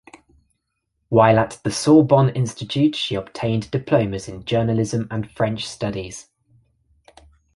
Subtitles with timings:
[1.09, 6.27] While at the Sorbonne institute she obtained diplomas in journalism and French studies.